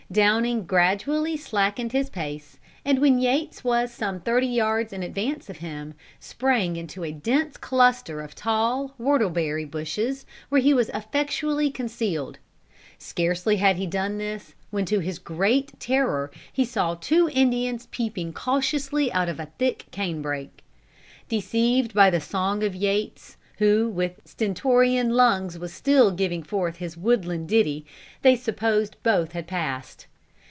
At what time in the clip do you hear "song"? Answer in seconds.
22.19-22.63